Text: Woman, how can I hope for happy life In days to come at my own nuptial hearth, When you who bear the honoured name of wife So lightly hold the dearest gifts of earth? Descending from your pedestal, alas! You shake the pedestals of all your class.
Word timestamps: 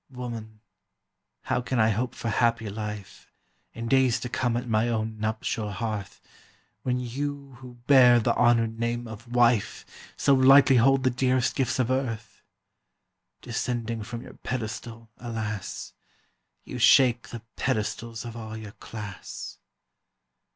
Woman, 0.09 0.61
how 1.43 1.61
can 1.61 1.79
I 1.79 1.89
hope 1.89 2.15
for 2.15 2.29
happy 2.29 2.67
life 2.71 3.31
In 3.75 3.87
days 3.87 4.19
to 4.21 4.29
come 4.29 4.57
at 4.57 4.67
my 4.67 4.89
own 4.89 5.19
nuptial 5.19 5.69
hearth, 5.71 6.19
When 6.81 6.99
you 6.99 7.57
who 7.59 7.75
bear 7.85 8.19
the 8.19 8.33
honoured 8.35 8.79
name 8.79 9.07
of 9.07 9.31
wife 9.31 9.85
So 10.17 10.33
lightly 10.33 10.77
hold 10.77 11.03
the 11.03 11.11
dearest 11.11 11.55
gifts 11.55 11.77
of 11.77 11.91
earth? 11.91 12.41
Descending 13.43 14.01
from 14.01 14.23
your 14.23 14.33
pedestal, 14.33 15.11
alas! 15.17 15.93
You 16.63 16.79
shake 16.79 17.27
the 17.29 17.43
pedestals 17.55 18.25
of 18.25 18.35
all 18.35 18.57
your 18.57 18.71
class. 18.71 19.59